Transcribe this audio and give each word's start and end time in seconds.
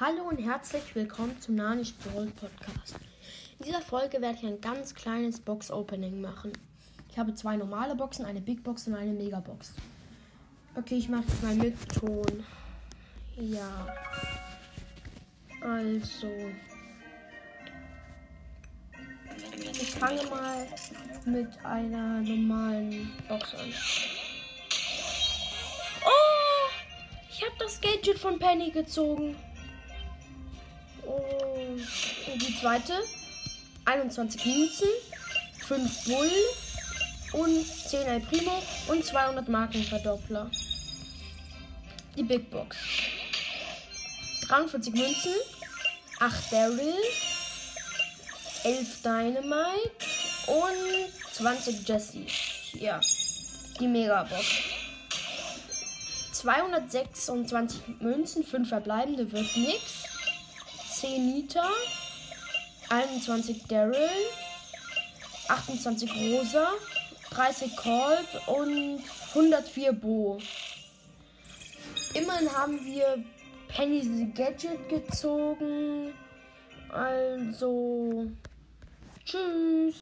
Hallo 0.00 0.24
und 0.28 0.38
herzlich 0.38 0.92
willkommen 0.96 1.40
zum 1.40 1.54
Nani 1.54 1.84
Brawl 2.02 2.26
Podcast. 2.26 2.96
In 3.60 3.66
dieser 3.66 3.80
Folge 3.80 4.20
werde 4.20 4.36
ich 4.38 4.44
ein 4.44 4.60
ganz 4.60 4.92
kleines 4.92 5.38
Box-Opening 5.38 6.20
machen. 6.20 6.52
Ich 7.08 7.16
habe 7.16 7.32
zwei 7.34 7.56
normale 7.56 7.94
Boxen, 7.94 8.24
eine 8.24 8.40
Big 8.40 8.64
Box 8.64 8.88
und 8.88 8.96
eine 8.96 9.12
Megabox. 9.12 9.74
Okay, 10.74 10.96
ich 10.96 11.08
mache 11.08 11.22
es 11.28 11.42
mal 11.42 11.54
mit 11.54 11.76
Ton. 11.94 12.44
Ja. 13.36 13.86
Also. 15.60 16.26
Ich 19.62 19.90
fange 19.92 20.26
mal 20.26 20.66
mit 21.24 21.64
einer 21.64 22.20
normalen 22.20 23.12
Box 23.28 23.54
an. 23.54 23.72
Oh! 26.04 26.70
Ich 27.30 27.42
habe 27.42 27.54
das 27.60 27.80
Gadget 27.80 28.18
von 28.18 28.40
Penny 28.40 28.72
gezogen. 28.72 29.36
Und 31.06 32.42
die 32.42 32.58
zweite. 32.60 32.92
21 33.86 34.46
Münzen, 34.46 34.88
5 35.66 36.04
Bull 36.04 36.30
und 37.32 37.66
10 37.66 38.00
El 38.06 38.20
Primo 38.20 38.62
und 38.88 39.04
200 39.04 39.48
Markenverdoppler. 39.48 40.50
Die 42.16 42.22
Big 42.22 42.50
Box. 42.50 42.76
43 44.48 44.94
Münzen, 44.94 45.32
8 46.20 46.52
Daryl, 46.52 46.94
11 48.64 49.02
Dynamite 49.02 50.06
und 50.46 51.34
20 51.34 51.88
Jesse. 51.88 52.26
Ja, 52.74 53.00
die 53.80 53.86
Megabox. 53.86 54.44
226 56.32 57.80
Münzen, 58.00 58.44
5 58.44 58.68
verbleibende 58.68 59.30
wird 59.30 59.56
nix. 59.56 60.04
10 61.04 61.26
Nita, 61.26 61.68
21 62.88 63.66
Daryl, 63.68 64.08
28 65.48 66.10
Rosa, 66.10 66.68
30 67.28 67.76
Colt 67.76 68.28
und 68.46 69.00
104 69.34 69.92
Bo. 69.92 70.38
Immerhin 72.14 72.50
haben 72.50 72.82
wir 72.86 73.22
Penny's 73.68 74.08
Gadget 74.34 74.88
gezogen. 74.88 76.14
Also, 76.88 78.26
tschüss. 79.26 79.92